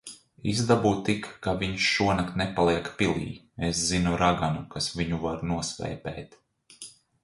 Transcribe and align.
Izdabū 0.53 0.93
tik, 1.09 1.27
ka 1.47 1.53
viņš 1.63 1.89
šonakt 1.97 2.41
nepaliek 2.43 2.91
pilī. 3.03 3.29
Es 3.71 3.85
zinu 3.93 4.17
raganu, 4.27 4.67
kas 4.77 4.93
viņu 5.01 5.25
var 5.29 5.49
nosvēpēt. 5.55 6.39